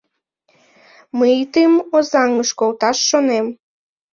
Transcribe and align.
Мый 1.17 1.35
тыйым 1.53 1.75
Озаҥыш 1.95 2.49
колташ 2.59 2.97
шонем. 3.09 3.45